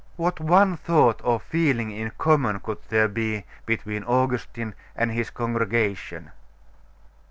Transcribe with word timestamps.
What 0.15 0.39
one 0.39 0.77
thought 0.77 1.21
or 1.23 1.39
feeling 1.39 1.91
in 1.91 2.11
common 2.17 2.59
could 2.61 2.79
there 2.89 3.07
be 3.07 3.45
between 3.67 4.03
Augustine 4.03 4.73
and 4.95 5.11
his 5.11 5.29
congregation? 5.29 6.31